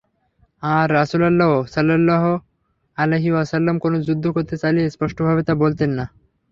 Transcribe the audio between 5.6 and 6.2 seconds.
বলতেন না।